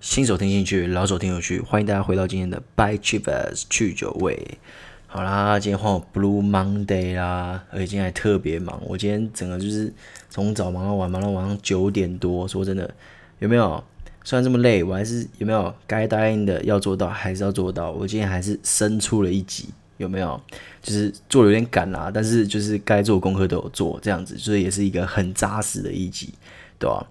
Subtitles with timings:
[0.00, 4.58] 新手听进去，老手听有趣，欢迎大家回到今天的 By Chivas 去酒味。
[5.06, 9.92] 好啦，今天换我 Blue Monday 啦，而且今天还特别忙，我今天整个就是
[10.28, 12.48] 从早忙到晚，忙到晚上九点多。
[12.48, 12.92] 说真的，
[13.38, 13.82] 有没有？
[14.24, 17.92] 虽然这么累，我还是有没有该答应的要做到，还是要做到。
[17.92, 20.40] 我今天还是生出了一集，有没有？
[20.82, 26.34] 就是做的有点赶啦，但是就是该做功课都有做，这样子，所以也是一个很扎实的一集，
[26.78, 27.06] 对吧？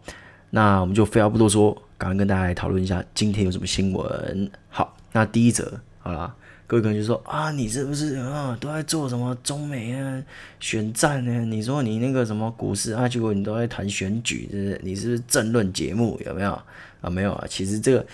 [0.55, 1.75] 那我们就废话不多说。
[1.95, 4.51] 赶快跟大家来讨论一下今天有什么新闻。
[4.67, 6.35] 好，那第一则，好啦，
[6.67, 10.21] 各位可能就说啊，你是不是啊都在做什么中美啊
[10.59, 11.45] 选战呢？
[11.45, 14.81] 你说你那个什么股市啊，结果你都在谈选举，是不是？
[14.83, 16.19] 你是不是政论节目？
[16.25, 16.51] 有没有
[16.99, 17.09] 啊？
[17.09, 18.05] 没有啊，其实这个。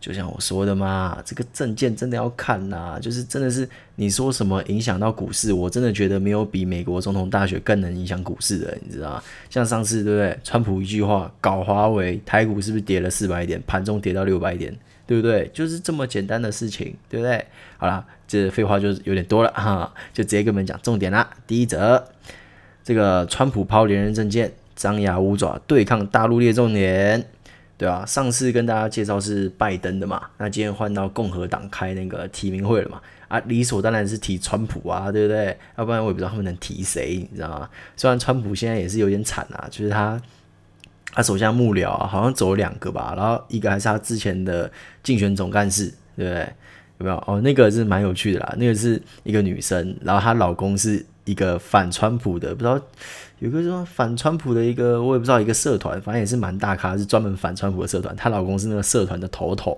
[0.00, 9.22] 就像我说的嘛，这个证件真的要看呐、就是真的是你说什么影响到股市，我真的觉得没有比美国总统大选更能影响股市的，你知道吗？
[9.50, 10.38] 像上次对不对？
[10.42, 14.74] 川普一句话搞华为，台股是不是跌了四百点，盘中跌到六百点，
[15.06, 15.50] 对不对？
[15.52, 17.44] 就是这么简单的事情，对不对？
[17.76, 21.28] 好啦，这废话就是有点多了哈，就直接跟你们讲重点啦。
[21.46, 22.02] 第一则，
[22.82, 27.26] 这个川普抛连任证件，张牙舞爪对抗大陆列重点。
[27.80, 35.56] 对啊，上次跟大家介绍是拜登的嘛，那今天换到共和党开那个提名会了嘛，啊，理所当然是提川普啊，对不对？
[35.78, 37.70] 要不然我也不知道他们能提谁，你知道吗？
[37.96, 40.20] 虽然川普现在也是有点惨啊，就是他
[41.14, 44.70] 他手下幕僚啊，好像走了两个吧，然后一个还是他之前的
[45.02, 45.86] 竞选总干事，
[46.16, 46.52] 对不对？
[46.98, 47.16] 有没有？
[47.26, 52.78] 哦，那个是蛮有趣的啦，那个是一个女生，然后她老公是一个反川普的，不知道。
[53.40, 58.14] 有个什么反川普的一个，我也不知道一个社团，反正也是蛮大咖，是专门反川普的社团。
[58.14, 59.76] 她老公是那个社团的头头，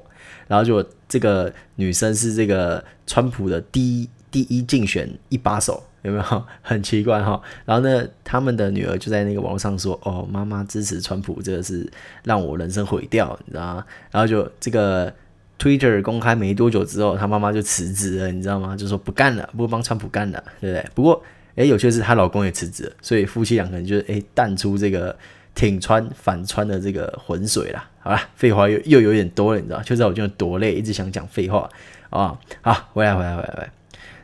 [0.48, 6.44] 然后就这个女生是这个川普的第一第一竞选一把手，有没有？
[6.60, 7.40] 很奇怪哈。
[7.64, 11.88] 然后呢，他们的女儿就在那个网络上说：“哦，妈妈支持川普，这个是
[12.24, 15.14] 让我人生毁掉，你知道吗？”然后就这个
[15.56, 18.76] Twitter 公开没多久之后，她妈妈就辞职了，你知道吗？
[18.76, 20.90] 就说不干了，不帮川普干了，对不对？
[20.96, 21.22] 不过。
[21.56, 25.16] 诶，有趣是她老公也辞职了，所以夫妻两个人就是诶淡出这个
[25.54, 27.84] 挺川反川的这个浑水了。
[28.00, 29.80] 好了，废话又又有点多了，你知道？
[29.82, 31.68] 就知道我今天多累，一直想讲废话
[32.10, 32.38] 啊。
[32.62, 33.70] 好，回来回来回来回来。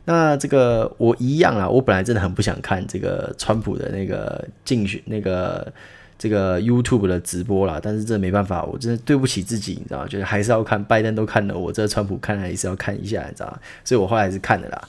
[0.07, 5.71] 那这个我一样啊，我本来真的很不想看这个川普的那个竞选那个
[6.19, 10.07] 这个 YouTube 的直播啦，但是这没办法，我真的对不起自己，你知道？
[10.09, 13.59] 就是还是要看，拜登都看了，我这川普看来也是要看一下，你知道？
[13.85, 14.89] 所以我后来是看的啦。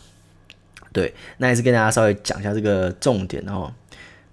[0.91, 3.71] 对，那也是跟大家稍微讲一下这个重点哦。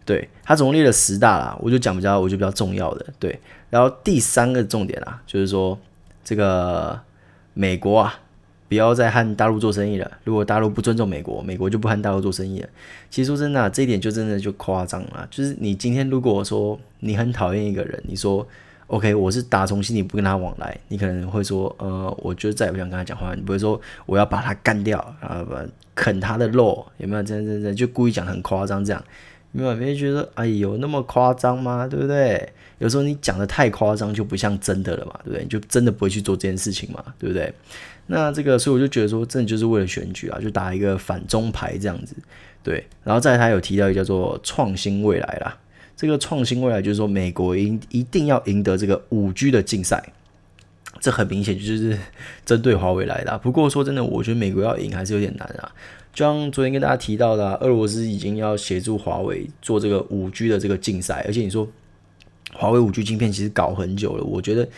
[0.05, 3.07] 对，他总共列了十大啦，我就讲比较，我就比较重要的。
[3.19, 3.39] 对，
[3.71, 5.79] 然后第三个重点啊，就是说
[6.25, 6.99] 这个
[7.55, 8.21] 美国啊，
[8.69, 10.11] 不要再和大陆做生意了。
[10.25, 12.69] 如果大陆不尊重美国，美国就不和大陆做生意了。
[13.11, 15.27] 其实说真的，这一点就真的就夸张了。
[15.31, 18.47] 就是你今天如果说你很讨厌一个人，你说。
[18.89, 20.79] OK，我是打从心里不跟他往来。
[20.89, 23.35] 你可能会说，呃，我就再也不想跟他讲话。
[23.35, 25.55] 你不会说我要把他干掉，啊不
[25.95, 27.23] 啃他的肉，有没有？
[27.23, 29.03] 这样这样这样，就故意讲很夸张这样，
[29.53, 29.75] 有没有？
[29.77, 31.89] 别人觉得，哎呦，那么夸张吗？
[31.89, 32.53] 对不对？
[32.79, 35.43] 有时候你讲的太夸张，就不像真的了嘛，对不对？
[35.43, 37.53] 你就真的不会去做这件事情嘛，对不对？
[38.07, 42.15] 那这个，所以我就觉得说，真的就是为了选举啊，就打一个反中牌这样子，
[42.63, 42.87] 对。
[43.03, 45.59] 然后再他有提到一个叫做创新未来啦。
[45.97, 50.13] 这个创新未来就是说，美国应一定要赢得这个五 G 的竞赛，
[51.01, 51.99] 这很明显就是
[52.45, 53.39] 针对华为来的。
[53.39, 55.73] 不过说真的，我觉得美国要赢还是有点难啊。
[56.13, 61.67] 就像昨天跟大家提到的，俄罗斯已经要协助华为做这个五 G 的这个竞赛，而且你说
[62.53, 64.69] 华为五 G 晶片其实搞很久了，我觉得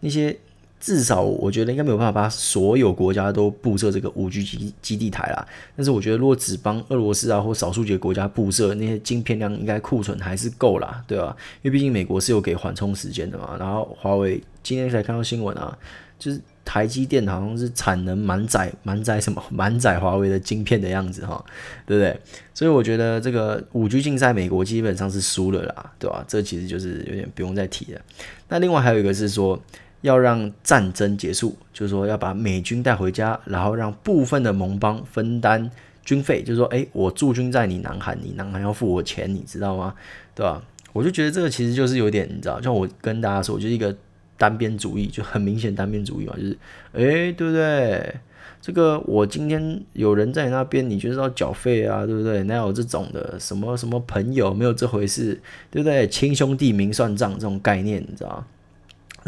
[0.00, 0.36] 那些。
[0.86, 5.44] 至少我觉得应该没有办法把所有国家都布设这个五 G 基基地台啦。
[5.74, 11.36] 但是我觉得如果只帮俄罗斯啊或少数几个国家布设，那些晶片量应该库存还是够啦，对吧？
[11.62, 13.56] 因为毕竟美国是有给缓冲时间的嘛。
[13.58, 15.76] 然后华为今天才看到新闻啊，
[16.20, 21.44] 就是台积电好像是产能满载满载什么满载华为的晶片的样子哈，
[21.84, 22.16] 对不对？
[22.54, 26.24] 所以我觉得这个五 G 竞赛美国基本上是输了啦，对吧？
[26.28, 28.00] 这其实就是有点不用再提了。
[28.48, 29.60] 那另外还有一个是说。
[30.06, 35.70] 要让战争结束，就是说要把美军带回家，然后让部分的盟邦分担
[36.04, 39.92] 军费，就是说，诶，我驻军在你南韩，你南韩要付我钱，你知道吗？
[40.34, 40.62] 对吧？
[40.92, 43.94] 我就觉得这个其实就是有点，你知道，像我跟大家说，我就是一个
[44.38, 46.58] 单边主义，就很明显单边主义嘛，就是，
[46.92, 48.14] 诶，对不对？
[48.62, 52.42] 这个我今天有人在你那边，你就是要缴费啊，对不对？
[52.44, 56.08] 哪有这种的什么什么朋友，没有这回事，对不对？
[56.08, 58.46] 亲兄弟明算账这种概念，你知道吗？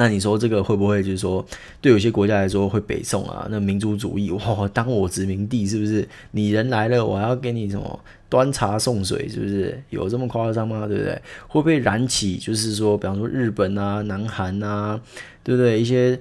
[0.00, 1.44] 那你说这个会不会就是说，
[1.80, 3.48] 对有些国家来说会北宋啊？
[3.50, 6.06] 那民族主义哇，当我殖民地是不是？
[6.30, 7.98] 你人来了，我要给你什么
[8.28, 9.82] 端茶送水，是不是？
[9.90, 10.86] 有这么夸张吗？
[10.86, 11.20] 对不对？
[11.48, 15.00] 会不会燃起就是说，比方说日本啊、南韩啊，
[15.42, 15.80] 对不对？
[15.80, 16.16] 一些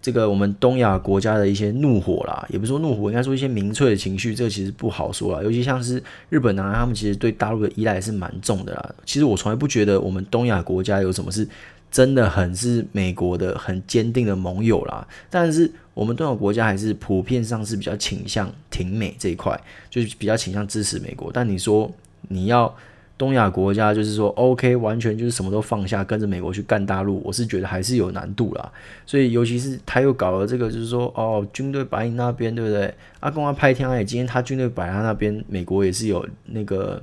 [0.00, 5.40] 这个我们东亚国家的一些怒火啦，也不是说怒火，应该说一些民粹的情绪，这其实不好说啦。
[5.44, 8.94] 尤其像是日本、南韩，他们其实对大陆的依赖是蛮重的啦。
[9.06, 11.46] 其实我从来不觉得我们东亚国家有什么是。
[11.92, 19.60] 真的很是美国的很坚定的盟友啦，但是我们东亚国家还是普遍上是比较倾向挺美这一块，
[19.90, 21.30] 就是比较倾向支持美国。
[21.30, 21.92] 但你说
[22.22, 22.74] 你要
[23.18, 28.72] 东亚国家就是说 OK，完全就是什么都放下，跟着美国去干大陆，我是觉得还是有难度啦。
[29.04, 32.92] 所以尤其是他又搞了这个，就是说哦，军队摆你那边，对不对？
[33.20, 37.02] 阿公阿派天哎，今天他军队摆他那边，美国也是有那个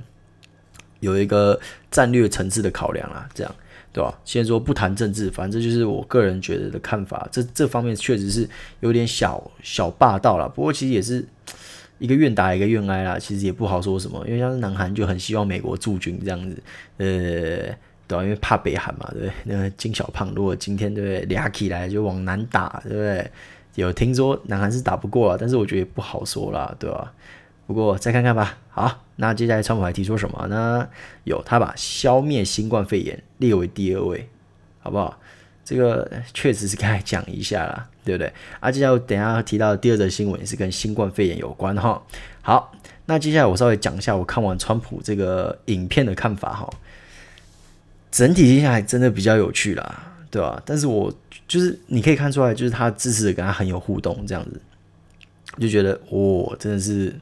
[0.98, 1.58] 有一个
[1.92, 3.54] 战略层次的考量啦，这样。
[3.92, 4.16] 对吧？
[4.24, 7.28] 先说不谈政治，反正就是我个人觉得的看法。
[7.32, 8.48] 这这方面确实是
[8.80, 10.48] 有点小小霸道了。
[10.48, 11.24] 不过其实也是
[11.98, 13.18] 一个愿打一个愿挨啦。
[13.18, 16.62] 其实也不好说什么，因为像是南韩就很希望美国驻军这样子，
[16.98, 17.06] 呃，
[18.06, 18.22] 对吧？
[18.22, 19.32] 因为怕北韩嘛，对不对？
[19.44, 23.30] 那金小胖如果今天对不对俩起来就往南打，对不对？
[23.76, 27.12] 有听说南韩是打不过了，但是我觉得也不好说啦，对吧？
[27.72, 28.58] 不过再看看吧。
[28.68, 30.88] 好，那接下来川普还提出什么呢？
[31.22, 34.28] 有他把消灭新冠肺炎列为第二位，
[34.80, 35.16] 好不好？
[35.64, 38.32] 这个确实是该讲一下啦，对不对？
[38.58, 42.02] 啊，接下来我等一下提到的第二则新闻也是跟新冠肺炎有关哈。
[42.42, 42.72] 好，
[43.06, 46.68] 那接下来我稍微讲一下我看完川普这个影片的看法哈。
[48.10, 50.60] 整体接下来真的比较有趣啦，对吧？
[50.66, 51.12] 但是我
[51.46, 54.60] 就是你可以看出来，就是他支持的跟他很有互动，这样子
[55.60, 57.14] 就觉得哦，真的是。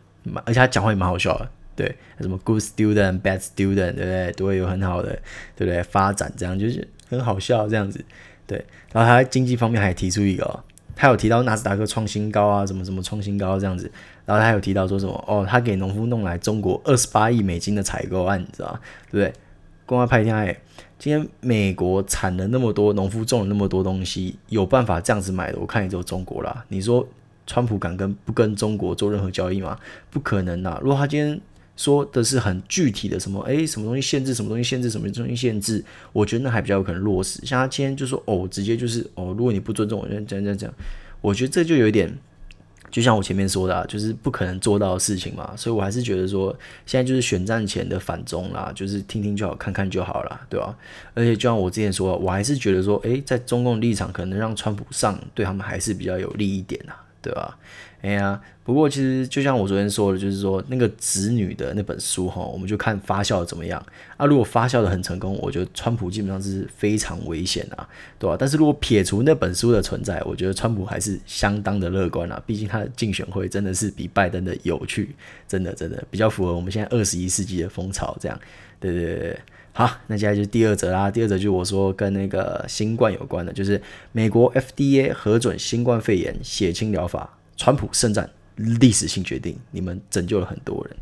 [0.45, 4.33] 而且他讲话也蛮好笑的，对，什么 good student、bad student，对不对？
[4.33, 5.11] 都会有很好的，
[5.57, 5.83] 对不对？
[5.83, 8.05] 发展这样就是很好笑这样子，
[8.47, 8.65] 对。
[8.93, 10.65] 然后他在经济方面还提出一个，
[10.97, 13.91] 他有提到纳斯达克创新高啊，什么什么创新高这样子。
[14.27, 18.79] 然后他有提到说什么哦，他给农夫弄来中国二十八亿美金的采购案，你知道？
[19.11, 19.33] 对不对？
[19.87, 20.55] 公开拍天哎，
[20.99, 26.65] 今天美国产了那么多，农夫种了那么多东西，有办法这样子买的，我看也只有中国啦。
[26.69, 27.09] 你说？
[27.49, 29.77] 川普敢跟不跟中国做任何交易吗？
[30.11, 30.79] 不可能呐！
[30.83, 31.41] 如果他今天
[31.77, 37.41] 说的是很具体的什么，诶，什么东西限制，什么东西限制，什么东西限制，我觉得那还比较有可能落实。
[37.47, 40.75] 像他今天就说哦，直接就是哦，如果你不尊重我，这样这样这样，
[41.23, 42.13] 我觉得这就有一点，
[42.91, 45.55] 就像我前面说的，啊，就是不可能做到的事情嘛。
[45.57, 46.55] 所以我还是觉得说，
[46.85, 50.77] 现在就是选战前的反中啦，就是听听就好，看看就好了，对吧？
[51.15, 56.93] 而且就像我之前说，我还是觉得说，诶，在中共立场可能让川普上，对他们还是比较有利一点呐。
[57.21, 57.59] 对吧？
[58.01, 63.85] 哎呀，不过其实就像我昨天说的，就是说那个子女的那本书哈，我们就看发酵怎么样
[64.17, 64.25] 啊。
[64.25, 68.37] 如果发酵的很成功，我觉得川普基本上是非常危险啊，对吧？
[68.39, 72.41] 但是如果撇除那本书的存在，我觉得川普还是相当的乐观啊。
[72.47, 75.17] 毕竟他的竞选会真的是比拜登的有趣，
[75.49, 78.17] 真的真的比较符合我们现在二十一世纪的风潮。
[78.21, 78.41] 这样，
[78.79, 79.41] 对对对。
[79.79, 81.09] 好，那接下来就是第二则啦。
[81.09, 83.81] 第二则就是我说跟那个新冠有关的，就是
[84.11, 90.97] 美国 FDA 核准新冠肺炎血清疗法，川普胜战，历史性决定，你们拯救了很多人。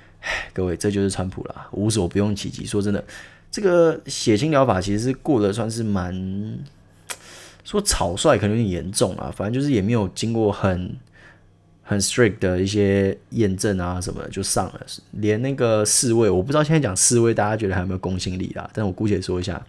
[0.54, 2.64] 各位，这就是川普啦，无所不用其极。
[2.64, 3.04] 说真的，
[3.50, 6.58] 这个血清疗法其实是过得算是蛮，
[7.64, 10.96] 说草率可能有点严重啊，反正就是也没有经过很。
[11.92, 14.80] 很 strict 的一些验证啊什么的就上了，
[15.12, 18.68] 连那个世卫，我不知道现在讲世卫大家觉得还有没有公信力啦？
[18.72, 19.64] 但我姑且说一下，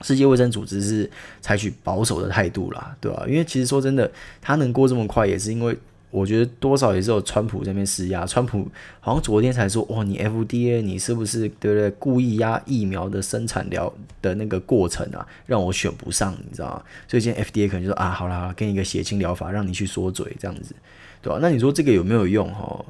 [0.00, 1.10] 世界卫生组织是
[1.40, 3.24] 采取保守的态度啦，对吧？
[3.28, 4.10] 因为其实说真的，
[4.40, 5.76] 他能过这么快，也是因为
[6.10, 8.26] 我觉得多少也是有川普这边施压。
[8.26, 8.66] 川普
[9.00, 11.90] 好像昨天才说，哇，你 FDA 你是不是对不对？
[11.92, 16.82] 故意压疫苗的生产疗的那个过程啊，让我选不上，你知道吗？
[17.06, 20.74] 所以今天 FDA 可能就说啊，好啦，给你一个血清疗法，让你去缩嘴这样子。
[21.22, 21.38] 对吧？
[21.40, 22.52] 那你说这个有没有用？
[22.52, 22.84] 哈，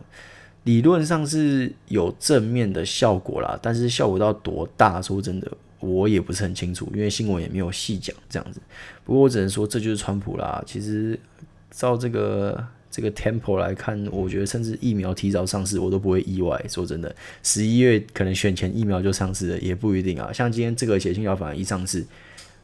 [0.64, 5.02] 理论上是有正面的效果啦，但是效果到多大？
[5.02, 5.50] 说真的，
[5.80, 8.60] 我也不是很清楚，因为新闻也没有细讲这样子。
[9.04, 10.62] 不过我只能说，这就是川普啦。
[10.64, 11.18] 其实
[11.70, 16.60] 照这个这个 tempo 来看，我觉得甚至疫苗提早上市，我都不会意外。
[16.68, 20.32] 说真的，十一月可能选前疫苗就上市了，也不一定啊。
[20.32, 22.04] 像今天这个血清疗法一上市，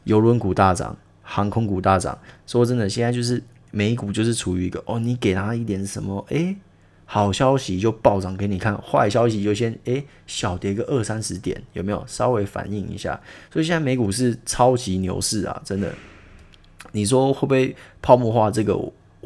[0.04, 2.18] 邮轮股大涨，航空股大涨。
[2.47, 3.42] 说真的，现在就是。
[3.73, 6.56] 美股就是处于一个哦，你给他一点什么，诶、
[7.04, 13.21] 好消息就暴涨给你看，坏消息就先诶、小跌个二三十点，有没有稍微反应一下？
[13.52, 15.92] 所以现在美股是超级牛市啊，真的。
[16.92, 18.50] 你说会不会泡沫化？
[18.50, 18.75] 这个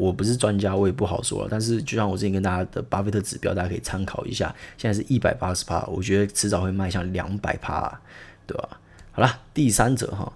[0.01, 1.49] 我，不是专家，我也不好说了。
[1.51, 4.55] 但是就像我之前跟大家的巴菲特指标，大家可以参考一下。
[4.79, 8.01] 现在是一百八十趴，我觉得迟早会迈向两百趴，
[8.47, 8.81] 对吧？
[9.13, 10.33] 好了，第三者哈。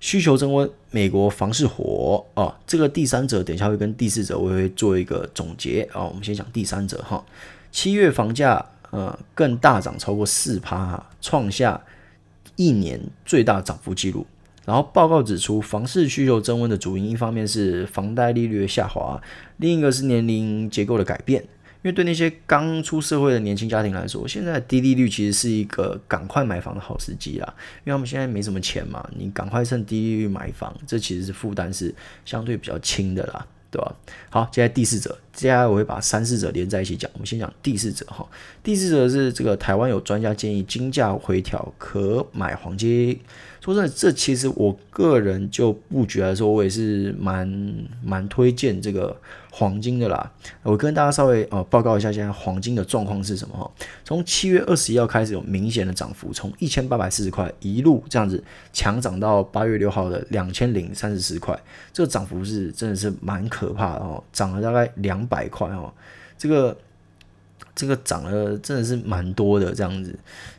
[0.00, 2.54] 需求增温，美国房市火哦。
[2.66, 6.08] 这个第三者等一下会跟第四者我会做一个总结哦。
[6.08, 7.24] 我们先讲第三者哈，
[7.72, 11.80] 七月房价呃更大涨超过四趴，创下
[12.56, 14.26] 一年最大涨幅记录。
[14.66, 19.20] 然后报告指出，房市需求增温的主因，一方面是房贷利率的下滑，
[19.58, 21.44] 另一个是年龄结构的改变。
[21.82, 27.54] 因为对那些刚出社会的年轻家庭来说，现在低利率其实是一个赶快买房的好时机啦。
[27.84, 31.94] 因为他们现在没什么钱嘛，你赶快趁低利率买房，这其实是负担是
[32.24, 33.94] 相对比较轻的啦，对吧？
[34.30, 37.10] 好，接下来第四者，接下来我会把三四者连在一起讲。
[37.12, 38.26] 我们先讲第四者哈，
[38.62, 43.20] 第四者是这个台湾有专家建议，金价回调可买黄金。
[43.64, 47.48] 说真的，这其实我个人就布局来说，我也是蛮
[48.04, 49.16] 蛮推荐这个
[49.50, 50.30] 黄金的啦。
[50.62, 53.70] 我跟大家稍微呃报告一下，现在黄金的状况是什么哈？
[54.04, 61.58] 从七月二十一号开始有明显的涨幅，从一千八百四十块一路这样子强涨到八月六号的两千零三十四块，
[61.92, 65.90] 这个涨幅是真的是蛮可怕的哦，涨了大概两百块哦，
[66.36, 66.76] 这个。
[67.76, 70.16] 这个涨了真的是蛮多的，这样子，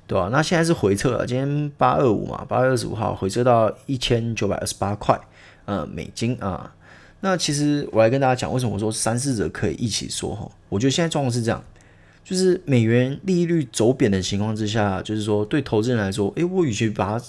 [0.08, 0.30] 对吧？
[0.32, 5.20] 那现在是回撤了，今天八二五嘛，八月二十五号回撤到一千九百二十八块，
[5.66, 6.74] 呃，美金啊。
[7.22, 10.50] 那其实我来跟大家讲，为什么我说三四者可以一起说哈？
[10.70, 11.64] 我觉得现在状况是这样，
[12.24, 17.20] 就是美元利率走贬的情况之下，就是说对投资人来说，诶，我与其把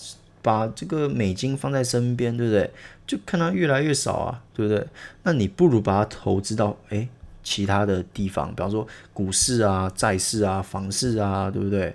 [0.42, 2.71] 把这个美金放在身边，对不对？
[3.06, 4.87] 就看它越来越少啊，对不对？
[5.23, 7.09] 那你不如把它投资到诶。
[7.49, 11.95] 其他的地方，比方说股市啊、债市啊、房市啊，对不对？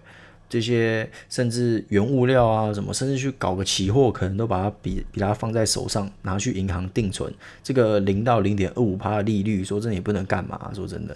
[0.52, 11.16] 这些甚至原物料啊，什么，甚至去搞个期货，可能都把它比比它放在手上，拿去银行定存，这个零到零点二五趴的利率，说真的也不能干嘛，说真的，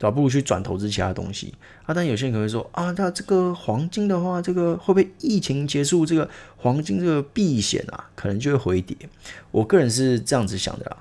[0.00, 0.10] 对吧？
[0.10, 1.94] 不如去转投资其他东西啊。
[1.94, 8.96] 但有些人可能会说啊，那这个黄金的话，这个会不会疫情结束，这个黄金这个避险啊，可能就会回跌？
[9.52, 10.96] 我个人是这样子想的啦。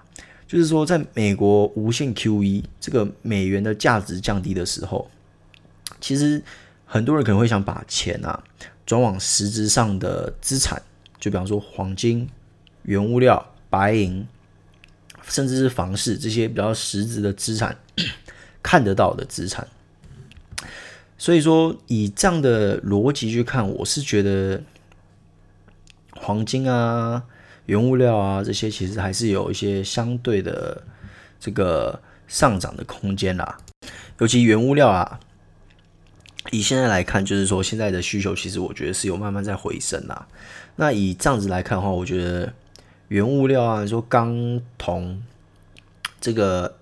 [0.47, 5.09] 就是说，在美国无限 QE 这个美元的价值降低的时候，
[6.01, 6.43] 其实
[6.93, 8.43] 很多人可能会想把钱啊
[8.85, 10.81] 转往实质上的资产，
[11.17, 12.29] 就比方说黄金、
[12.83, 14.27] 原物料、白银，
[15.23, 17.77] 甚至是房市这些比较实质的资产，
[18.61, 19.65] 看得到的资产。
[21.17, 24.61] 所以说，以这样的逻辑去看，我是觉得
[26.15, 27.23] 黄金啊。
[27.67, 30.83] 原物料啊，这些其实还是有一些相对的
[31.39, 33.57] 这个上涨的空间啦。
[34.19, 35.17] 尤其原物料啊，
[36.51, 40.27] 以现在来看，就是说现在的需求其实我觉得是有慢慢在回升啦。
[40.75, 42.53] 那以这样子来看的话，我觉得
[43.07, 45.21] 原物料啊，说钢、铜
[46.19, 46.75] 这个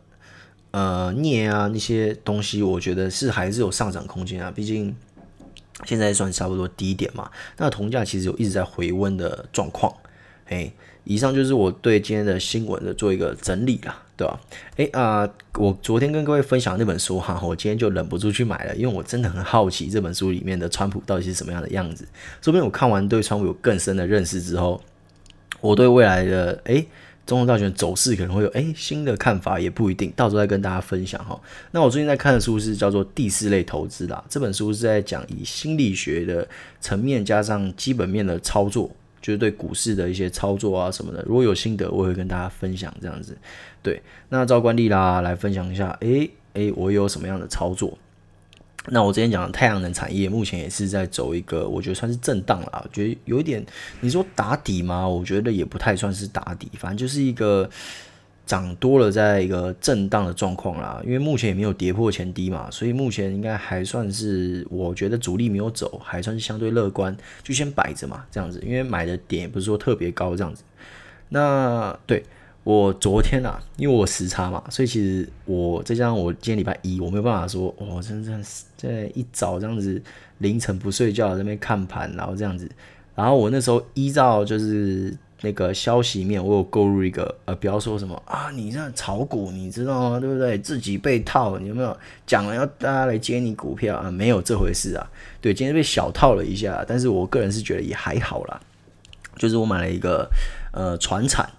[0.71, 4.51] 呃镍啊那些东西，我觉得是还是有上涨空间啊。
[4.51, 4.95] 毕竟
[5.85, 7.31] 现在算差不多低点嘛。
[7.57, 9.93] 那铜价其实有一直在回温的状况。
[10.47, 10.71] 哎，
[11.03, 14.37] 以上就是我对今天的新闻的做一个整理啦，对吧？
[14.75, 22.05] 哎啊、我昨天跟各位分享那本书哈，我今天就忍不住去买了，因为我真的很好奇这本书里面的川普到底是什么样的样子。
[22.41, 24.81] 说不定我看完对川普有更深的认识之后，
[25.61, 26.85] 我对未来的哎
[27.25, 31.39] 总统大选走势可能会有哎新的看法，也不一定，到时候再跟大家分享哈。
[31.71, 36.45] 那我最近在看的书是叫做《第四类投资》啦，这本书是在讲以心理学的
[36.81, 38.91] 层面加上基本面的操作。
[39.21, 43.37] 就是对股市的一些操作啊什么的，如果有心得，我会跟大家分享这样子。
[43.81, 47.97] 对，那照惯例啦，来分享一下，诶诶，我有什么样的操作？
[48.87, 52.81] 那我之前讲的太阳能产业，目前也是在走一个，我觉得算是震荡啦。
[52.83, 53.65] 我觉得有一点，
[54.01, 55.07] 你说打底吗？
[55.07, 57.69] 我觉得也不太算是打底，反正就是一个。
[58.49, 70.63] 涨多了，在一个震荡的状况啦，因为目前也没有跌破前低嘛，所以目前应该还算是，我觉得主力没有走，还算是相对乐观，就先摆着嘛，这样子，因为买的点也不是说特别高这样子。
[71.29, 72.23] 那对
[72.63, 78.43] 我昨天啊，因为我时差嘛，所以其实我再加上我今天礼拜一，我没有办法说，哦，真的
[78.75, 80.01] 在一早这样子
[80.39, 82.67] 凌晨不睡觉在那边看盘，然后这样子，
[83.13, 85.15] 然后我那时候依照就是。
[85.41, 90.19] 那个消息面，我有购入一个，呃，不要说什么啊，你这炒股，你知道吗？
[90.19, 90.57] 对不对？
[90.57, 94.11] 自己被套，你有没有讲了要大家来接你股票啊？
[94.11, 95.09] 没有这回事啊。
[95.39, 98.59] 对，今天被小套了一下，但是我个人是觉得也还好啦。
[99.37, 100.29] 就是我买了一个
[100.73, 101.49] 呃船产，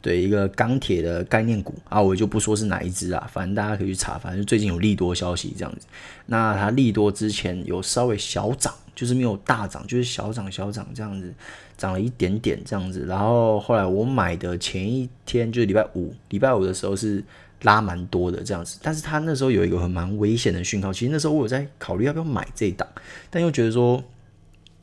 [0.00, 5.86] 对，一个钢铁的概念股啊，我就不说是哪一支啊，反正大家可以去查，反正最近有利多消息这样子。
[6.24, 8.72] 那它利多之前有稍微小涨。
[8.94, 11.32] 就是没有大涨，就是小涨小涨这样子，
[11.76, 13.04] 涨了一点点这样子。
[13.06, 17.22] 然后后来我买的前一天就是礼拜五，礼拜五的时候是
[17.62, 18.78] 拉蛮多的这样子。
[18.82, 22.86] 但是他那时候有一个很蛮危险的讯号，其实那时候我有在考虑要不要买这一档，
[23.30, 24.02] 但又觉得说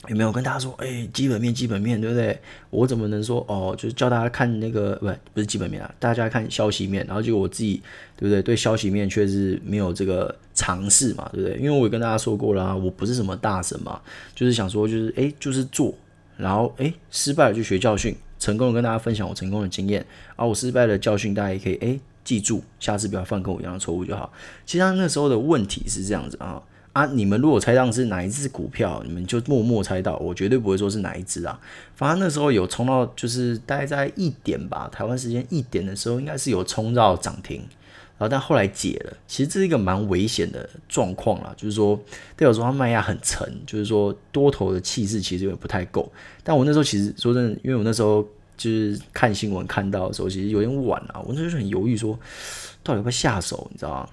[0.08, 2.38] 有没有跟大家说，哎、基本面，基本面，对不对？
[2.70, 3.74] 我怎么能说哦？
[3.76, 7.82] 就是叫大家看那个，不，不是基本面啊，大家看消息面，然后结果我自己，
[8.16, 8.42] 对不对？
[8.42, 11.58] 对消息面确实没有这个尝试嘛，对不对？
[11.58, 14.00] 因为我也跟大家说过了啊，我不是什么大神嘛，
[14.34, 15.94] 就是想说，就是哎，就是做，
[16.36, 20.04] 然后哎，失败了就学教训，成功的跟大家分享我成功的经验，
[20.36, 24.32] 而我失败的教训，大家也可以哎记住，下次不要犯跟我一样的错误就好。
[24.64, 26.62] 其实那时候的问题是这样子啊。
[26.98, 27.06] 啊！
[27.12, 31.56] 你们如果猜到是哪一只股票，你们就默默猜到，我绝对不会说是哪一只啊。
[31.94, 37.58] 反正那时候有冲到，就是大概在一点吧，台湾时间一点的时候，应该是有冲到涨停，
[38.18, 39.16] 然后但后来解了。
[39.28, 41.96] 其实这是一个蛮危险的状况啦，就是说
[42.34, 46.10] 代表说它卖压很沉，就是说多头的气势其实有点不太够。
[46.42, 48.26] 但我那时候其实说真的，因为我那时候
[48.56, 52.18] 就是看新闻看到的时候，其实有点晚了，我那时候就很犹豫说，
[52.82, 54.08] 到底要不要下手，你知道吗？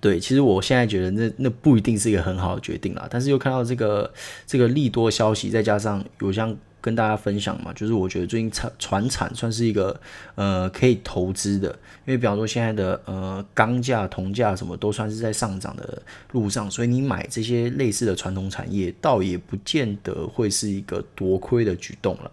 [0.00, 4.10] 对，其实我现在觉得那那不一定是一个很好的决定啦，但是又看到这个
[4.46, 10.00] 这个利多消息，再加上有想跟大家分享嘛，就是我觉得最近产传产算是一个
[10.36, 11.68] 呃可以投资的，
[12.06, 16.02] 因为比方说现在的呃钢价、铜价什么都算是在上涨的
[16.32, 22.30] 路上，所以你买这些类似的传统产业，倒也不见得会是一个多亏的举动啦。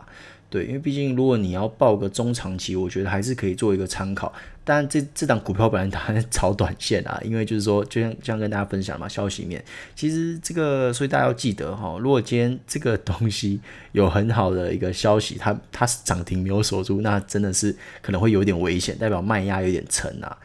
[0.50, 4.34] 对，因为毕竟如果你要抱个中长期，我觉得还是可以做一个参考。
[4.64, 9.64] 但这这档股票本来打算炒短线啊，因为就是说，就像这样跟大家分享嘛，消息面
[9.96, 13.62] 其实这个，所以大家要记得哈，如果今天这个东西
[13.94, 20.38] 有很好的一个消息，它它是涨停没有锁住，那真的是可能会有点危险，代表卖压有点沉啊。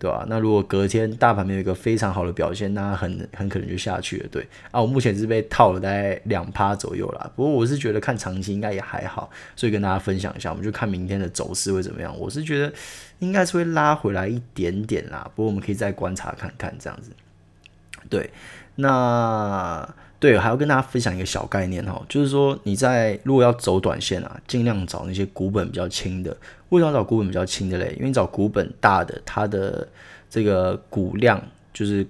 [0.00, 0.26] 对吧、啊？
[0.28, 4.28] 那如果隔天大盘没有一个非常好的表现，那很很可能就下去了。
[4.32, 7.30] 对啊，我目前是被套了大概两趴左右啦。
[7.36, 12.18] 不过我是觉得看长期应该也还好，所以跟大家分享一下，我们就看明天的走势会怎么样。
[12.18, 12.72] 我是觉得
[13.18, 15.30] 应该是会拉回来一点点啦。
[15.36, 17.10] 不过我们可以再观察看看这样子。
[18.08, 18.30] 对，
[18.76, 19.94] 那。
[20.20, 26.36] 对，还要跟大家分享一个小概念哈，就是说你在如果要走短线啊，尽量找那些股本比较轻的。
[26.68, 27.96] 为什么找股本比较轻的嘞？
[27.98, 29.88] 因为找股本大的，它的
[30.28, 32.06] 这个股量就是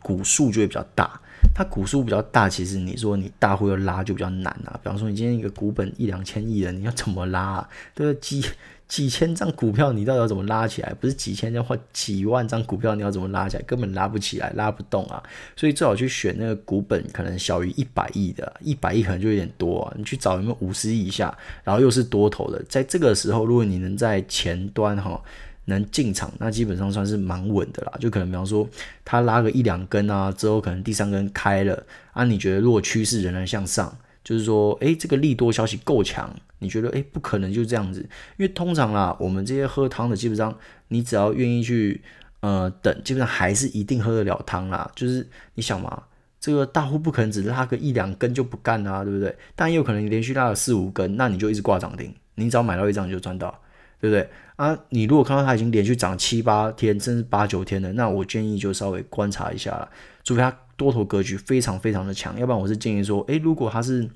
[0.00, 1.20] 股数就会比较大。
[1.54, 4.78] 它股数比较大，其实你说你大户要拉就比较难啊。
[4.82, 7.68] 比方说你今天一个股本一两千亿的，你要怎么拉啊？
[7.94, 8.14] 对？
[8.14, 8.44] 几
[8.88, 10.92] 几千张股票，你到底要怎么拉起来？
[11.00, 13.62] 不是几千张或几万张股票，你要怎么拉起来？
[13.62, 15.22] 根本拉不起来，拉不动啊。
[15.56, 19.94] 所以最好去选那个股本可能小于一百亿的，一百亿可能就有点多啊。
[19.96, 25.22] 你去找有没有五十亿以下，然后又是多头的，在这个时候，如果你能在前端哈。
[25.66, 27.92] 能进场，那基本上算是蛮稳的啦。
[28.00, 28.68] 就可能比方说，
[29.04, 32.24] 它拉个一两根啊，之后可能第三根开了啊。
[32.24, 38.00] 你觉得如果趋势仍然向上，就是说，诶，这个利多消息够强，你觉得诶，不可能就这样子。
[38.00, 40.56] 因为通常啦，我们这些喝汤的，基本上
[40.88, 42.02] 你只要愿意去
[42.40, 44.90] 呃等，基本上还是一定喝得了汤啦。
[44.96, 46.02] 就是你想嘛，
[46.40, 49.36] 这个大户不可能只拉个一两根就不干啊，对不对？
[49.54, 53.56] 但也有可能连续拉了四五根，那你就一直挂涨停，你只要买到一张你就赚到。
[54.00, 54.28] 对不对
[54.62, 54.78] 啊？
[54.90, 59.90] 你如果看到它已经连续涨七八天，甚至八九天了，那我建议就稍微观察一下了。
[60.22, 64.08] 除非它多头格局非常非常的强，要不然我是建议说，诶，如果它是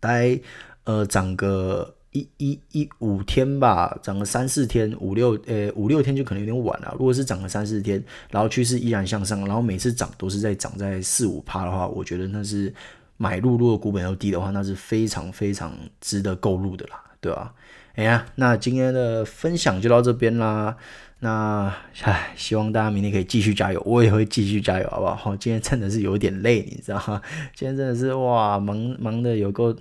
[0.00, 0.40] 待
[0.84, 6.94] 呃涨个一一一五天吧，涨个三四天、五六呃五六天就可能有点晚了。
[6.98, 12.72] 如果是涨个三四天，然后趋势依然向上，然后每次涨都是在涨在四五趴的话，我觉得那是
[13.18, 17.52] 买入，如果股本又低的话，那是非常非常值得购入的啦，对吧？
[17.94, 20.76] 哎呀，那今天的分享就到这边啦。
[21.20, 25.36] 那唉，希望大家明天可以继续加油，我也会继续加油，好不好？
[25.36, 27.20] 今天真的是有点累，你知道吗？
[27.54, 29.76] 今天真的是哇，忙忙的有够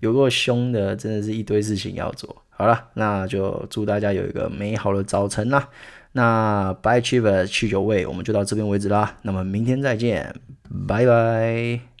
[0.00, 2.42] 有够凶的，真的是一堆事情要做。
[2.50, 5.68] 好了，那就祝大家有一个美好的早晨啦。
[6.12, 9.16] 那 Bye Chief 去酒味，我们就到这边为止啦。
[9.22, 10.34] 那么明天再见，
[10.86, 11.95] 拜拜。